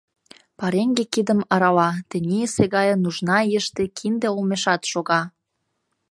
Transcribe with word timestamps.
Пареҥге 0.57 1.03
киндым 1.13 1.39
арала, 1.53 1.89
тенийысе 2.09 2.63
гае 2.75 2.95
нужна 3.03 3.37
ийыште 3.47 3.83
кинде 3.97 4.27
олмешат 4.35 4.81
шога. 4.91 5.21